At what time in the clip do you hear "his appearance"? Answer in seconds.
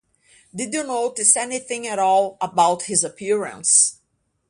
2.85-3.99